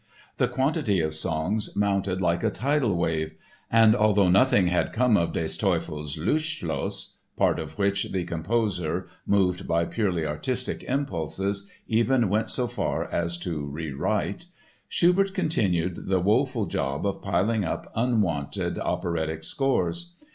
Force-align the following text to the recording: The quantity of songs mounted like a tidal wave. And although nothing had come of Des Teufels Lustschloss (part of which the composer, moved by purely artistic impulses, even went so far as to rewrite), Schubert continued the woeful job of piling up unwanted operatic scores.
The 0.37 0.47
quantity 0.47 0.99
of 0.99 1.13
songs 1.13 1.75
mounted 1.75 2.23
like 2.23 2.43
a 2.43 2.49
tidal 2.49 2.97
wave. 2.97 3.35
And 3.69 3.95
although 3.95 4.29
nothing 4.31 4.65
had 4.65 4.91
come 4.93 5.15
of 5.15 5.31
Des 5.31 5.49
Teufels 5.55 6.17
Lustschloss 6.17 7.17
(part 7.37 7.59
of 7.59 7.77
which 7.77 8.11
the 8.11 8.23
composer, 8.23 9.05
moved 9.27 9.67
by 9.67 9.85
purely 9.85 10.25
artistic 10.25 10.81
impulses, 10.85 11.69
even 11.87 12.29
went 12.29 12.49
so 12.49 12.65
far 12.65 13.05
as 13.11 13.37
to 13.37 13.63
rewrite), 13.63 14.45
Schubert 14.87 15.35
continued 15.35 16.07
the 16.07 16.19
woeful 16.19 16.65
job 16.65 17.05
of 17.05 17.21
piling 17.21 17.63
up 17.63 17.91
unwanted 17.93 18.79
operatic 18.79 19.43
scores. 19.43 20.15